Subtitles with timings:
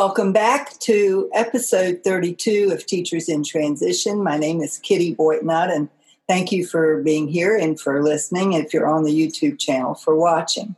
[0.00, 4.24] Welcome back to episode 32 of Teachers in Transition.
[4.24, 5.90] My name is Kitty Boitnott, and
[6.26, 8.54] thank you for being here and for listening.
[8.54, 10.74] If you're on the YouTube channel, for watching.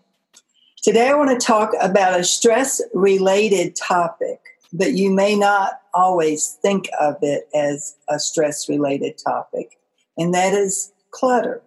[0.83, 4.41] Today, I want to talk about a stress related topic,
[4.73, 9.79] but you may not always think of it as a stress related topic,
[10.19, 11.63] and that is clutter.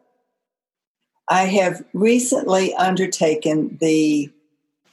[1.29, 4.29] I have recently undertaken the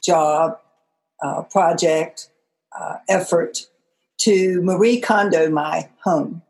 [0.01, 0.59] job
[1.21, 2.29] uh, project
[2.79, 3.67] uh, effort
[4.19, 6.41] to Marie Kondo my home.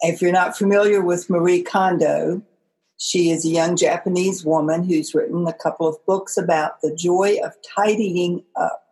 [0.00, 2.42] If you're not familiar with Marie Kondo,
[2.98, 7.38] she is a young Japanese woman who's written a couple of books about the joy
[7.44, 8.82] of tidying up.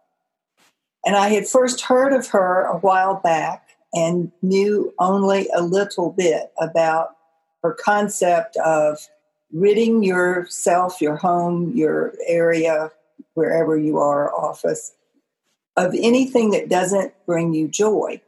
[1.07, 6.11] And I had first heard of her a while back and knew only a little
[6.11, 7.17] bit about
[7.63, 9.09] her concept of
[9.53, 12.91] ridding yourself, your home, your area,
[13.35, 14.93] wherever you are, office,
[15.77, 18.21] of anything that doesn't bring you joy.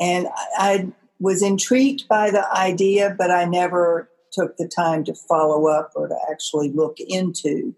[0.00, 5.66] And I was intrigued by the idea, but I never took the time to follow
[5.66, 7.74] up or to actually look into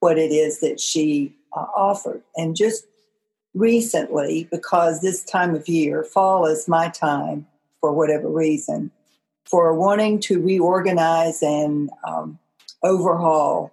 [0.00, 2.22] what it is that she uh, offered.
[2.36, 2.84] And just
[3.54, 7.46] recently, because this time of year, fall is my time
[7.80, 8.90] for whatever reason,
[9.44, 12.38] for wanting to reorganize and um,
[12.82, 13.72] overhaul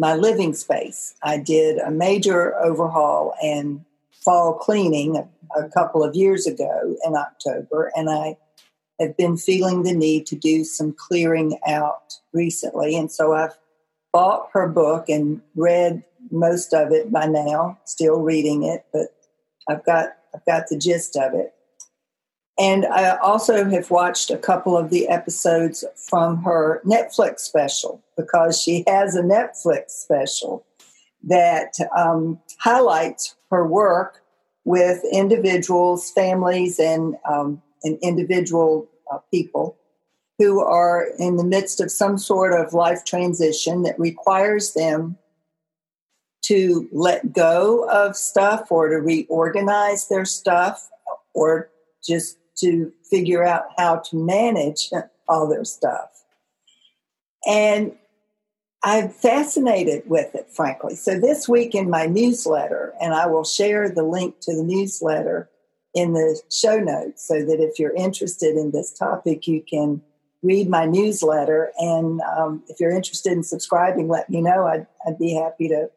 [0.00, 1.14] my living space.
[1.22, 3.84] I did a major overhaul and
[4.24, 8.38] fall cleaning a, a couple of years ago in October, and I
[8.98, 12.96] have been feeling the need to do some clearing out recently.
[12.96, 13.58] And so I've
[14.10, 19.08] bought her book and read most of it by now, still reading it, but
[19.68, 21.52] I've got I've got the gist of it.
[22.58, 28.60] And I also have watched a couple of the episodes from her Netflix special because
[28.60, 30.66] she has a Netflix special
[31.22, 34.22] that um, highlights her work
[34.64, 39.76] with individuals, families, and, um, and individual uh, people
[40.38, 45.16] who are in the midst of some sort of life transition that requires them
[46.42, 50.88] to let go of stuff or to reorganize their stuff
[51.34, 51.70] or
[52.02, 54.90] just to figure out how to manage
[55.28, 56.10] all their stuff.
[57.46, 57.92] And
[58.82, 60.96] I'm fascinated with it, frankly.
[60.96, 65.50] So this week in my newsletter, and I will share the link to the newsletter
[65.94, 70.00] in the show notes so that if you're interested in this topic, you can
[70.42, 71.72] read my newsletter.
[71.78, 74.66] And um, if you're interested in subscribing, let me know.
[74.66, 75.90] I'd, I'd be happy to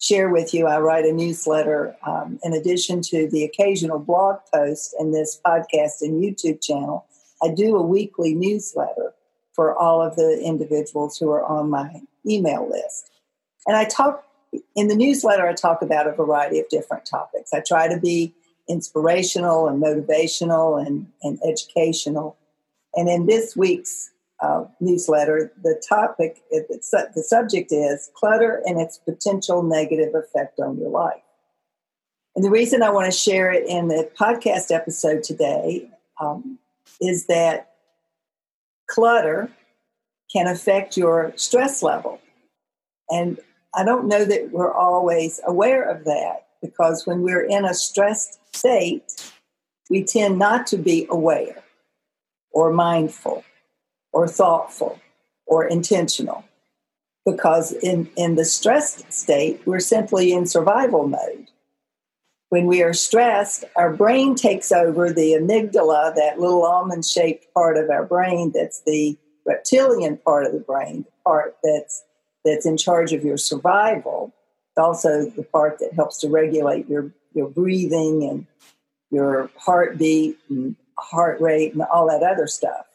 [0.00, 0.66] share with you.
[0.66, 6.00] I write a newsletter um, in addition to the occasional blog post and this podcast
[6.00, 7.06] and YouTube channel.
[7.42, 9.12] I do a weekly newsletter
[9.52, 13.10] for all of the individuals who are on my email list.
[13.66, 14.24] And I talk
[14.74, 17.52] in the newsletter, I talk about a variety of different topics.
[17.52, 18.34] I try to be
[18.68, 22.36] inspirational and motivational and, and educational.
[22.94, 24.10] And in this week's
[24.42, 30.90] uh, newsletter, the topic, the subject is clutter and its potential negative effect on your
[30.90, 31.22] life.
[32.34, 35.90] And the reason I want to share it in the podcast episode today
[36.20, 36.58] um,
[37.00, 37.72] is that
[38.88, 39.50] clutter
[40.32, 42.20] can affect your stress level.
[43.10, 43.40] And
[43.74, 48.38] I don't know that we're always aware of that because when we're in a stressed
[48.54, 49.32] state,
[49.90, 51.62] we tend not to be aware.
[52.52, 53.44] or mindful
[54.12, 54.98] or thoughtful
[55.46, 56.44] or intentional.
[57.26, 61.48] Because in, in the stressed state, we're simply in survival mode.
[62.48, 67.76] When we are stressed, our brain takes over the amygdala, that little almond shaped part
[67.76, 69.16] of our brain that's the
[69.46, 72.02] reptilian part of the brain, the part that's,
[72.44, 74.34] that's in charge of your survival.
[74.70, 78.46] It's also the part that helps to regulate your, your breathing and
[79.10, 82.86] your heartbeat and heart rate and all that other stuff.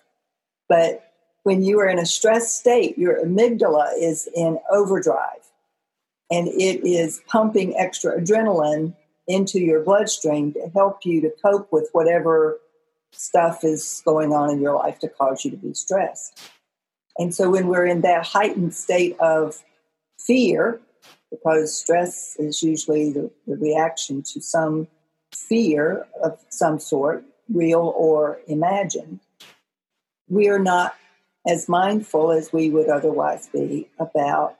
[0.68, 1.12] But
[1.44, 5.46] when you are in a stress state, your amygdala is in overdrive
[6.32, 8.96] and it is pumping extra adrenaline
[9.28, 12.60] into your bloodstream to help you to cope with whatever
[13.12, 16.40] stuff is going on in your life to cause you to be stressed.
[17.18, 19.64] And so when we're in that heightened state of
[20.20, 20.82] fear,
[21.32, 24.88] because stress is usually the, the reaction to some
[25.34, 29.20] fear of some sort, real or imagined,
[30.28, 30.96] we are not
[31.48, 34.58] as mindful as we would otherwise be about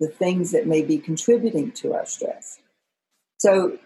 [0.00, 2.58] the things that may be contributing to our stress.
[3.38, 3.78] So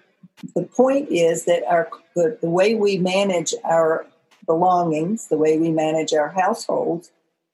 [0.55, 4.07] the point is that our the, the way we manage our
[4.47, 7.11] belongings, the way we manage our households,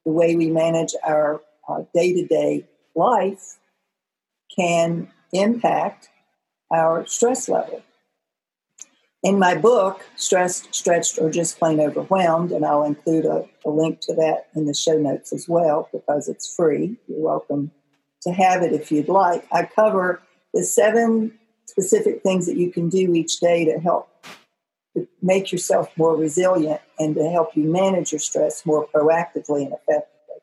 [0.06, 1.42] the way we manage our
[1.94, 2.64] day to day
[2.94, 3.58] life
[4.56, 6.08] can impact
[6.70, 7.82] our stress level.
[9.24, 14.00] In my book, Stressed, Stretched, or Just Plain Overwhelmed, and I'll include a, a, link
[14.00, 16.98] to that in the show notes as well because it's free.
[17.08, 17.70] You're welcome
[18.20, 19.46] to have it if you'd like.
[19.50, 20.20] I cover
[20.52, 21.32] the seven
[21.64, 24.10] specific things that you can do each day to help
[25.22, 30.42] make yourself more resilient and to help you manage your stress more proactively and effectively.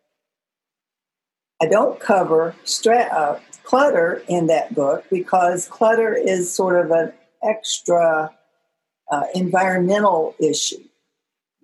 [1.62, 7.13] I don't cover stra- uh, clutter in that book because clutter is sort of an
[7.44, 8.36] extra
[9.12, 10.84] uh, environmental issue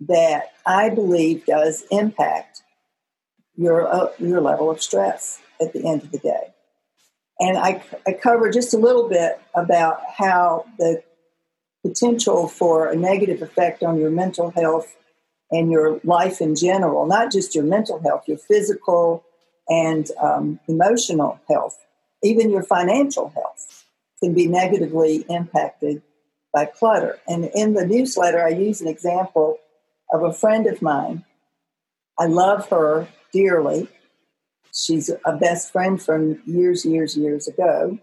[0.00, 2.62] that I believe does impact
[3.56, 6.54] your uh, your level of stress at the end of the day.
[7.40, 11.02] And I, I cover just a little bit about how the
[11.86, 14.96] potential for a negative effect on your mental health
[15.50, 19.24] and your life in general, not just your mental health, your physical
[19.68, 21.78] and um, emotional health,
[22.22, 23.84] even your financial health
[24.22, 26.02] can be negatively impacted
[26.58, 27.20] by clutter.
[27.28, 29.58] And in the newsletter, I use an example
[30.12, 31.24] of a friend of mine.
[32.18, 33.86] I love her dearly.
[34.74, 37.96] She's a best friend from years, years, years ago.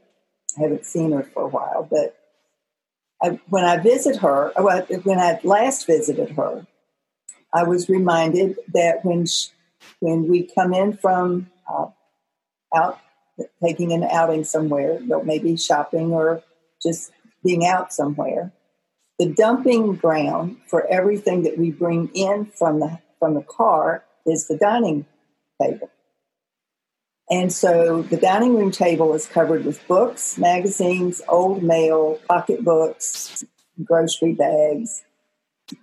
[0.57, 2.17] I haven't seen her for a while, but
[3.21, 4.53] I, when I visit her,
[5.03, 6.65] when I last visited her,
[7.53, 9.49] I was reminded that when she,
[9.99, 11.87] when we come in from uh,
[12.73, 13.01] out
[13.61, 16.41] taking an outing somewhere, maybe shopping or
[16.81, 17.11] just
[17.45, 18.51] being out somewhere.
[19.19, 24.47] The dumping ground for everything that we bring in from the from the car is
[24.47, 25.05] the dining
[25.61, 25.89] table.
[27.29, 33.43] And so the dining room table is covered with books, magazines, old mail, pocketbooks,
[33.83, 35.03] grocery bags,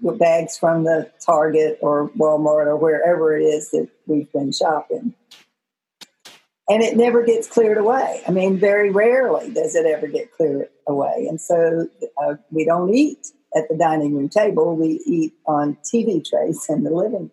[0.03, 5.15] bags from the Target or Walmart or wherever it is that we've been shopping
[6.69, 8.23] and it never gets cleared away.
[8.27, 11.27] I mean, very rarely does it ever get cleared away.
[11.29, 11.89] And so
[12.23, 16.85] uh, we don't eat at the dining room table, we eat on TV trays in
[16.85, 17.31] the living room.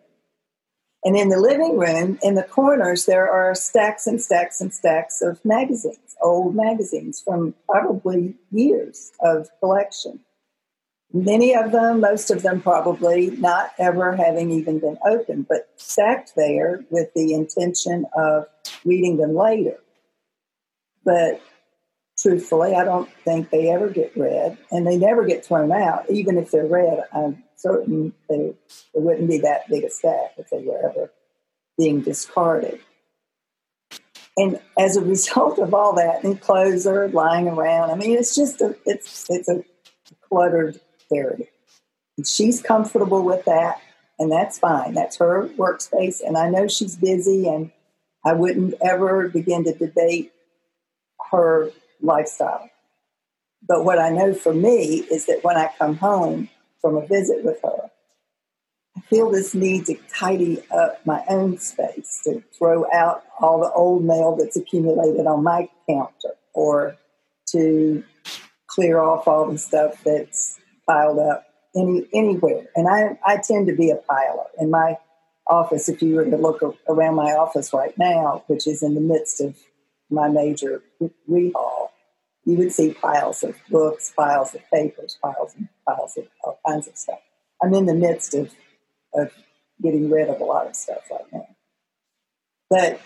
[1.03, 5.21] And in the living room, in the corners, there are stacks and stacks and stacks
[5.21, 10.19] of magazines, old magazines from probably years of collection.
[11.11, 16.33] Many of them, most of them probably not ever having even been opened, but stacked
[16.35, 18.45] there with the intention of
[18.85, 19.77] reading them later.
[21.03, 21.41] But
[22.19, 26.05] truthfully, I don't think they ever get read, and they never get thrown out.
[26.11, 28.53] Even if they're read, I'm certain they,
[28.93, 31.11] there wouldn't be that big a stack if they were ever
[31.75, 32.79] being discarded.
[34.37, 37.89] And as a result of all that, and clothes are lying around.
[37.89, 39.63] I mean, it's just a it's it's a
[40.29, 40.79] cluttered
[41.13, 41.45] area.
[42.17, 43.81] And she's comfortable with that,
[44.17, 44.93] and that's fine.
[44.93, 47.71] That's her workspace, and I know she's busy, and
[48.25, 50.31] I wouldn't ever begin to debate
[51.31, 52.69] her lifestyle.
[53.67, 56.49] But what I know for me is that when I come home
[56.81, 57.89] from a visit with her,
[58.97, 63.71] I feel this need to tidy up my own space, to throw out all the
[63.71, 66.97] old mail that's accumulated on my counter, or
[67.51, 68.03] to
[68.67, 70.59] clear off all the stuff that's
[70.89, 72.65] piled up any anywhere.
[72.75, 74.46] And I, I tend to be a piler.
[74.60, 74.98] In my
[75.48, 79.01] office, if you were to look around my office right now, which is in the
[79.01, 79.55] midst of
[80.10, 80.81] my major
[81.29, 81.89] rehaul,
[82.46, 86.88] you would see piles of books, piles of papers, piles and piles of all kinds
[86.88, 87.19] of stuff.
[87.62, 88.51] I'm in the midst of
[89.13, 89.31] of
[89.81, 91.48] getting rid of a lot of stuff right now.
[92.69, 93.01] But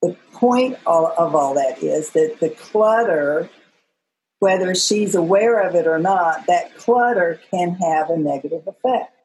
[0.00, 3.48] the point of all that is that the clutter,
[4.42, 9.16] whether she's aware of it or not, that clutter can have a negative effect.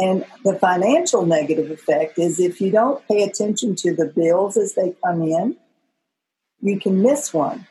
[0.00, 4.74] And the financial negative effect is if you don't pay attention to the bills as
[4.74, 5.56] they come in,
[6.60, 7.68] you can miss one.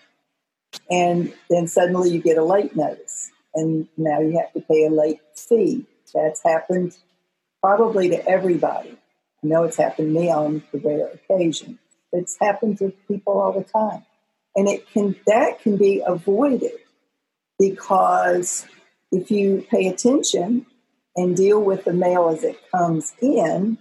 [0.90, 3.32] And then suddenly you get a late notice.
[3.54, 5.86] And now you have to pay a late fee.
[6.14, 6.96] That's happened
[7.60, 8.98] probably to everybody.
[9.44, 11.80] I know it's happened to me on the rare occasion.
[12.14, 14.06] It's happened to people all the time.
[14.56, 16.72] And it can that can be avoided
[17.58, 18.66] because
[19.12, 20.66] if you pay attention
[21.16, 23.78] and deal with the mail as it comes in,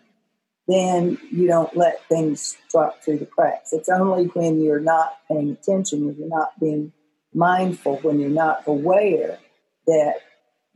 [0.69, 3.73] then you don't let things drop through the cracks.
[3.73, 6.93] It's only when you're not paying attention, when you're not being
[7.35, 9.39] mindful, when you're not aware
[9.87, 10.15] that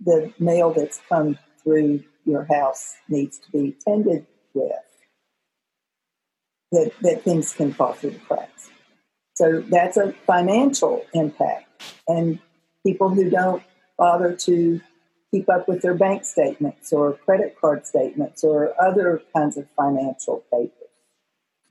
[0.05, 4.73] the mail that's come through your house needs to be tended with,
[6.73, 8.71] that, that things can fall through the cracks.
[9.35, 11.69] So that's a financial impact.
[12.07, 12.39] And
[12.87, 13.63] people who don't
[13.99, 14.81] bother to
[15.31, 20.45] keep up with their bank statements or credit card statements or other kinds of financial
[20.53, 20.71] papers.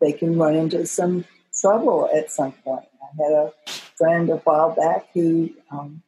[0.01, 1.23] They can run into some
[1.61, 2.85] trouble at some point.
[3.01, 3.53] I had a
[3.95, 6.03] friend a while back who um,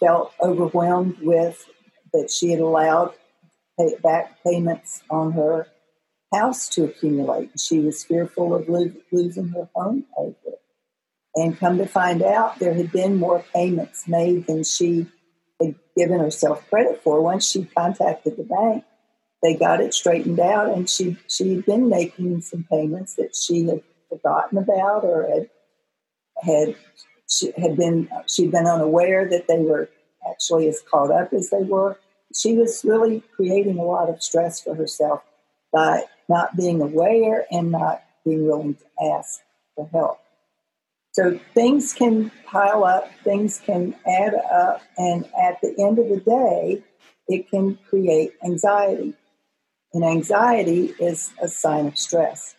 [0.00, 1.62] felt overwhelmed with
[2.14, 3.12] that she had allowed
[3.78, 5.66] pay back payments on her
[6.32, 7.58] house to accumulate.
[7.60, 10.60] She was fearful of lo- losing her home over it.
[11.34, 15.06] And come to find out, there had been more payments made than she
[15.60, 17.20] had given herself credit for.
[17.22, 18.84] Once she contacted the bank,
[19.42, 23.66] they got it straightened out, and she she had been making some payments that she
[23.66, 25.50] had forgotten about or had
[26.42, 26.76] had
[27.28, 29.88] she had been she'd been unaware that they were
[30.30, 31.98] actually as caught up as they were.
[32.34, 35.22] She was really creating a lot of stress for herself
[35.72, 38.84] by not being aware and not being willing to
[39.16, 39.40] ask
[39.74, 40.18] for help.
[41.12, 46.20] So things can pile up, things can add up, and at the end of the
[46.20, 46.82] day,
[47.28, 49.14] it can create anxiety.
[49.92, 52.54] And anxiety is a sign of stress.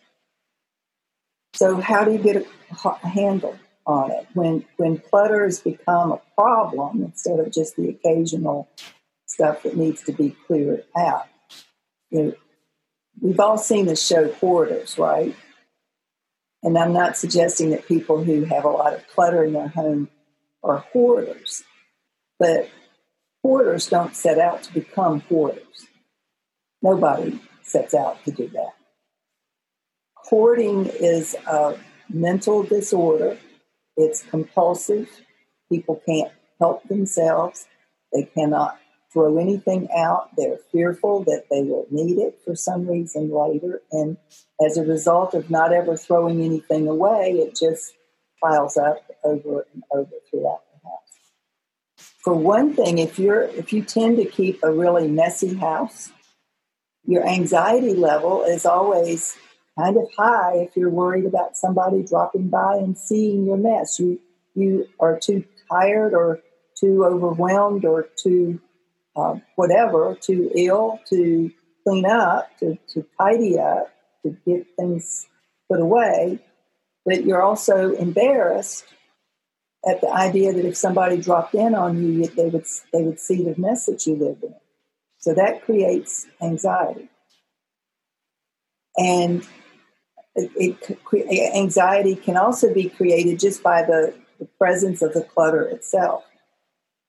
[1.54, 2.46] So, how do you get
[2.84, 7.88] a handle on it when when clutter has become a problem instead of just the
[7.88, 8.68] occasional
[9.26, 11.26] stuff that needs to be cleared out?
[12.10, 12.32] You know,
[13.20, 15.34] we've all seen the show Hoarders, right?
[16.62, 20.08] And I'm not suggesting that people who have a lot of clutter in their home
[20.62, 21.62] are hoarders,
[22.38, 22.70] but
[23.42, 25.86] hoarders don't set out to become hoarders.
[26.82, 28.72] Nobody sets out to do that.
[30.14, 31.78] Hoarding is a
[32.08, 33.36] mental disorder,
[33.96, 35.08] it's compulsive.
[35.70, 37.66] People can't help themselves,
[38.12, 38.78] they cannot
[39.14, 40.30] throw anything out.
[40.36, 43.80] They're fearful that they will need it for some reason later.
[43.92, 44.18] And
[44.62, 47.94] as a result of not ever throwing anything away, it just
[48.42, 52.06] piles up over and over throughout the house.
[52.18, 56.10] For one thing, if you're if you tend to keep a really messy house,
[57.06, 59.36] your anxiety level is always
[59.78, 64.00] kind of high if you're worried about somebody dropping by and seeing your mess.
[64.00, 64.20] You
[64.54, 66.40] you are too tired or
[66.78, 68.60] too overwhelmed or too
[69.16, 71.50] uh, whatever, too ill to
[71.84, 73.92] clean up, to, to tidy up,
[74.22, 75.26] to get things
[75.70, 76.38] put away,
[77.04, 78.84] but you're also embarrassed
[79.86, 83.42] at the idea that if somebody dropped in on you, they would they would see
[83.44, 84.54] the mess that you live in.
[85.18, 87.08] So that creates anxiety,
[88.96, 89.46] and
[90.34, 95.62] it, it, anxiety can also be created just by the, the presence of the clutter
[95.62, 96.24] itself.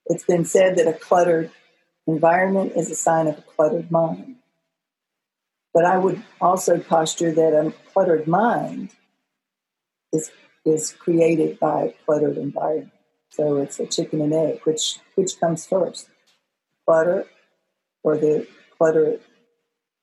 [0.08, 1.52] It's been said that a cluttered
[2.08, 4.36] Environment is a sign of a cluttered mind.
[5.74, 8.92] But I would also posture that a cluttered mind
[10.14, 10.32] is,
[10.66, 12.92] is created by a cluttered environment.
[13.32, 14.62] So it's a chicken and egg.
[14.64, 16.10] Which, which comes first?
[16.86, 17.26] Clutter
[18.04, 18.48] or the
[18.78, 19.20] cluttered,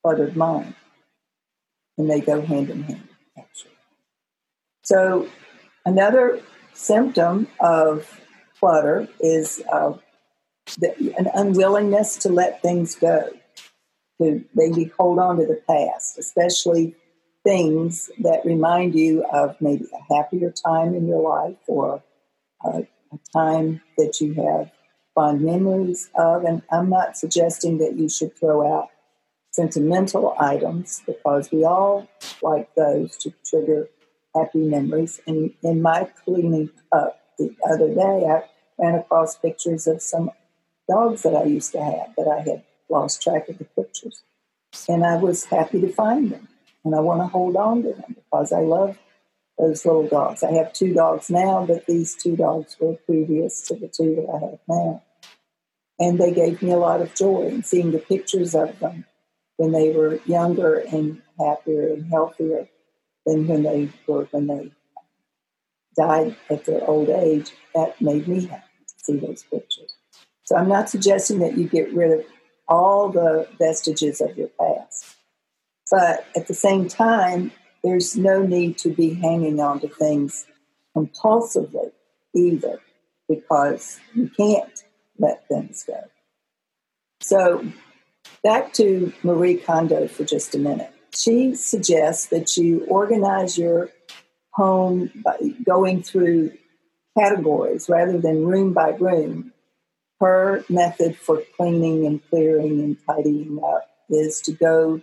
[0.03, 0.75] cluttered mind?
[1.97, 3.07] And they go hand in hand,
[3.37, 3.71] actually.
[4.83, 5.29] So
[5.85, 6.41] another
[6.73, 8.19] symptom of
[8.59, 9.93] clutter is uh,
[10.77, 13.29] the, an unwillingness to let things go,
[14.21, 16.95] to maybe hold on to the past, especially
[17.43, 22.01] things that remind you of maybe a happier time in your life or
[22.63, 24.71] a, a time that you have
[25.13, 26.43] fond memories of.
[26.43, 28.89] And I'm not suggesting that you should throw out
[29.51, 32.07] sentimental items because we all
[32.41, 33.87] like those to trigger
[34.35, 35.21] happy memories.
[35.27, 38.43] And in my cleaning up the other day, I
[38.79, 40.31] ran across pictures of some
[40.87, 44.23] dogs that I used to have that I had lost track of the pictures.
[44.87, 46.47] And I was happy to find them.
[46.83, 48.97] And I want to hold on to them because I love
[49.57, 50.43] those little dogs.
[50.43, 54.29] I have two dogs now, but these two dogs were previous to the two that
[54.29, 55.03] I have now.
[55.99, 59.05] And they gave me a lot of joy in seeing the pictures of them
[59.57, 62.67] when they were younger and happier and healthier
[63.25, 64.71] than when they were when they
[65.95, 67.51] died at their old age.
[67.75, 69.92] That made me happy to see those pictures.
[70.43, 72.25] So I'm not suggesting that you get rid of
[72.67, 75.15] all the vestiges of your past.
[75.89, 77.51] But at the same time,
[77.83, 80.45] there's no need to be hanging on to things
[80.95, 81.91] compulsively
[82.33, 82.79] either,
[83.27, 84.83] because you can't
[85.17, 85.99] let things go.
[87.21, 87.65] So,
[88.43, 90.91] back to Marie Kondo for just a minute.
[91.15, 93.91] She suggests that you organize your
[94.51, 96.51] home by going through
[97.17, 99.52] categories rather than room by room.
[100.19, 105.01] Her method for cleaning and clearing and tidying up is to go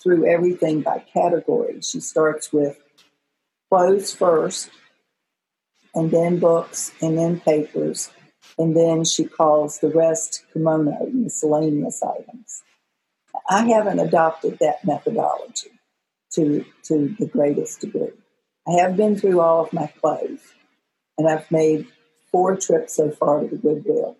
[0.00, 1.80] through everything by category.
[1.80, 2.78] She starts with
[3.68, 4.70] clothes first,
[5.94, 8.10] and then books, and then papers,
[8.58, 12.62] and then she calls the rest komono, miscellaneous items.
[13.50, 15.70] I haven't adopted that methodology
[16.32, 18.12] to, to the greatest degree.
[18.66, 20.40] I have been through all of my clothes,
[21.16, 21.88] and I've made
[22.30, 24.16] four trips so far to the Goodwill.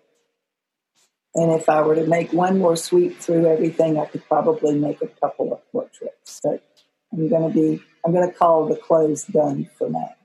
[1.35, 5.01] And if I were to make one more sweep through everything, I could probably make
[5.01, 6.39] a couple of portraits.
[6.43, 6.63] But
[7.13, 10.15] I'm going to be, I'm going to call the clothes done for now.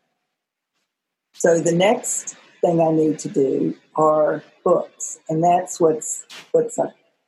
[1.34, 6.78] So the next thing I need to do are books, and that's what's what's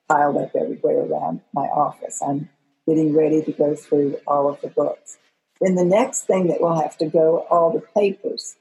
[0.09, 2.23] piled up everywhere around my office.
[2.23, 2.49] I'm
[2.89, 5.19] getting ready to go through all of the books.
[5.61, 8.57] Then the next thing that will have to go are all the papers,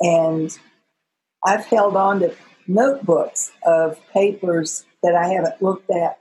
[0.00, 0.50] and
[1.44, 2.34] I've held on to
[2.66, 6.18] notebooks of papers that I haven't looked at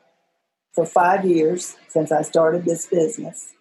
[0.73, 3.53] for five years since I started this business.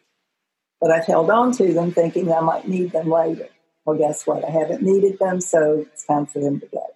[0.80, 3.48] But I've held on to them thinking I might need them later.
[3.84, 4.44] Well, guess what?
[4.44, 6.86] I haven't needed them, so it's time for them to go.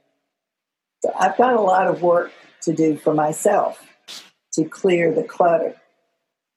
[1.03, 3.83] So I've got a lot of work to do for myself
[4.55, 5.75] to clear the clutter.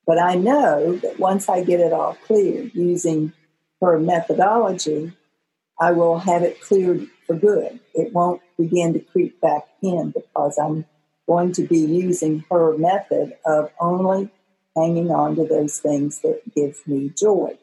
[0.05, 3.33] But I know that once I get it all cleared using
[3.81, 5.11] her methodology,
[5.79, 7.79] I will have it cleared for good.
[7.93, 10.85] It won't begin to creep back in because I'm
[11.27, 14.29] going to be using her method of only
[14.75, 17.57] hanging on to those things that give me joy.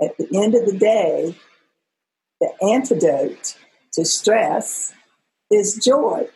[0.00, 1.34] At the end of the day,
[2.40, 3.56] the antidote
[3.94, 4.92] to stress
[5.50, 6.28] is joy.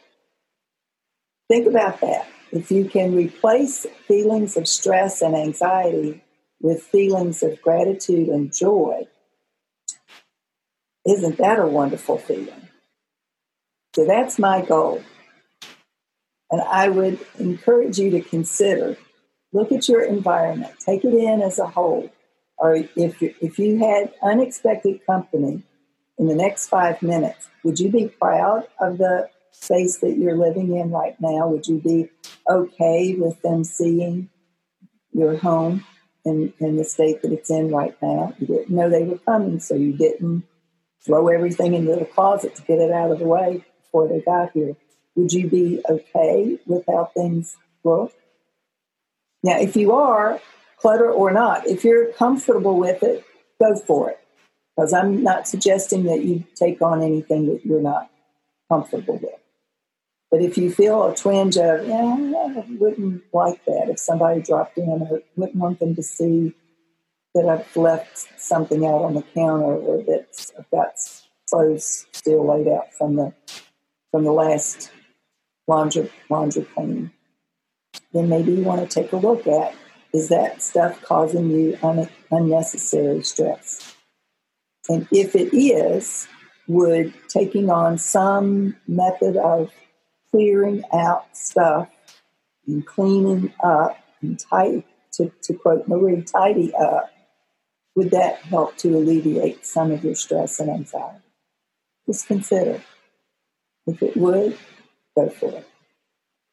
[1.48, 2.26] Think about that.
[2.53, 6.22] If you can replace feelings of stress and anxiety
[6.61, 9.07] with feelings of gratitude and joy,
[11.07, 12.70] isn't that a wonderful feeling?
[13.94, 15.03] So that's my goal.
[16.50, 18.96] And I would encourage you to consider
[19.53, 22.11] look at your environment, take it in as a whole.
[22.57, 25.62] Or if you, if you had unexpected company
[26.18, 30.76] in the next five minutes, would you be proud of the space that you're living
[30.76, 31.48] in right now?
[31.48, 32.11] Would you be
[32.48, 34.29] okay with them seeing
[35.12, 35.85] your home
[36.24, 38.35] in, in the state that it's in right now?
[38.38, 40.44] You didn't know they were coming, so you didn't
[41.05, 44.53] throw everything into the closet to get it out of the way before they got
[44.53, 44.76] here.
[45.16, 48.12] Would you be okay with how things look?
[49.42, 50.40] Now, if you are,
[50.76, 53.24] clutter or not, if you're comfortable with it,
[53.61, 54.20] go for it.
[54.76, 58.11] Because I'm not suggesting that you take on anything that you're not
[58.68, 59.35] comfortable with.
[60.31, 64.79] But if you feel a twinge of, yeah, I wouldn't like that if somebody dropped
[64.79, 66.55] in, I wouldn't want them to see
[67.35, 70.26] that I've left something out on the counter or that
[70.57, 70.92] I've got
[71.48, 73.35] clothes still laid out from the
[74.11, 74.90] from the last
[75.66, 77.11] laundry laundry cleaning,
[78.12, 79.75] then maybe you want to take a look at
[80.12, 83.94] is that stuff causing you un- unnecessary stress?
[84.88, 86.27] And if it is,
[86.66, 89.70] would taking on some method of
[90.31, 91.88] clearing out stuff
[92.66, 97.11] and cleaning up and tight, to, to quote Marie, tidy up,
[97.96, 101.18] would that help to alleviate some of your stress and anxiety?
[102.07, 102.81] Just consider.
[103.87, 104.57] If it would,
[105.16, 105.66] go for it.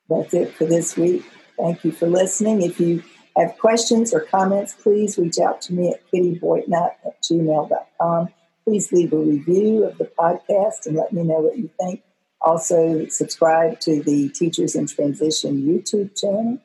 [0.09, 1.23] That's it for this week.
[1.57, 2.61] Thank you for listening.
[2.61, 3.03] If you
[3.35, 8.29] have questions or comments, please reach out to me at kittyboitnott at gmail.com.
[8.63, 12.01] Please leave a review of the podcast and let me know what you think.
[12.41, 16.59] Also, subscribe to the Teachers in Transition YouTube channel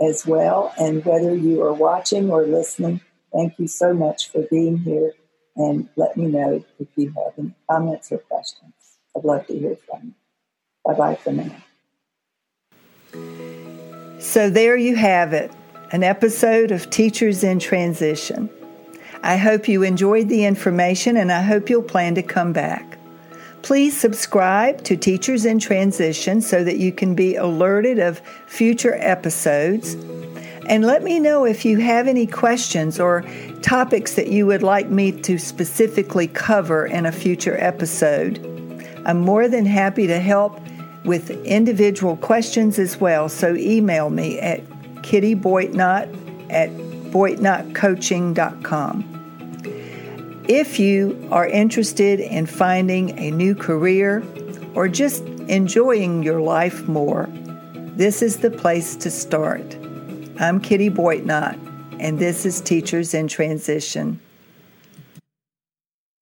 [0.00, 0.72] as well.
[0.78, 3.00] And whether you are watching or listening,
[3.32, 5.12] Thank you so much for being here
[5.56, 8.72] and let me know if you have any comments or questions.
[9.16, 10.14] I'd love to hear from you.
[10.84, 11.56] Bye bye for now.
[14.20, 15.52] So there you have it
[15.90, 18.50] an episode of Teachers in Transition.
[19.22, 22.98] I hope you enjoyed the information and I hope you'll plan to come back.
[23.62, 29.94] Please subscribe to Teachers in Transition so that you can be alerted of future episodes.
[30.68, 33.24] And let me know if you have any questions or
[33.62, 38.57] topics that you would like me to specifically cover in a future episode.
[39.08, 40.60] I'm more than happy to help
[41.04, 44.62] with individual questions as well, so email me at
[45.02, 46.68] kittyboitnott at
[47.10, 49.14] boitnottcoaching.com.
[50.46, 54.22] If you are interested in finding a new career
[54.74, 57.30] or just enjoying your life more,
[57.96, 59.74] this is the place to start.
[60.38, 61.58] I'm Kitty Boitnott,
[61.98, 64.20] and this is Teachers in Transition.